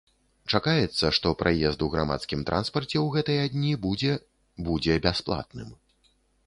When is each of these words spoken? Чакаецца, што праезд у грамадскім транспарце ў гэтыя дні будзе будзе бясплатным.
Чакаецца, 0.53 1.05
што 1.17 1.33
праезд 1.41 1.79
у 1.87 1.91
грамадскім 1.97 2.41
транспарце 2.49 2.91
ў 3.05 3.07
гэтыя 3.17 3.43
дні 3.59 3.73
будзе 3.85 4.13
будзе 4.71 4.99
бясплатным. 5.07 5.69